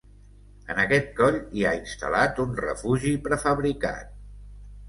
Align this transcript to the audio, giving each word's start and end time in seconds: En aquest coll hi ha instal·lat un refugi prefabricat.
En 0.73 0.79
aquest 0.83 1.11
coll 1.19 1.37
hi 1.59 1.65
ha 1.71 1.75
instal·lat 1.81 2.41
un 2.47 2.57
refugi 2.65 3.15
prefabricat. 3.29 4.21